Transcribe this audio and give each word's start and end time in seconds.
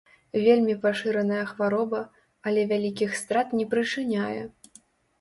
Вельмі 0.45 0.75
пашыраная 0.85 1.43
хвароба, 1.51 2.01
але 2.49 2.65
вялікіх 2.75 3.09
страт 3.23 3.57
не 3.63 3.71
прычыняе. 3.79 4.43